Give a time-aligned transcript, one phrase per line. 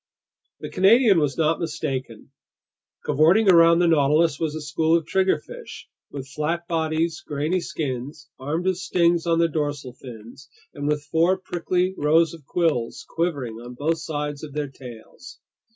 [0.61, 2.31] The Canadian was not mistaken.
[3.05, 8.65] Cavorting around the Nautilus was a school of triggerfish with flat bodies, grainy skins, armed
[8.65, 13.75] with stings on their dorsal fins, and with four prickly rows of quills quivering on
[13.75, 15.37] both sides of their tails.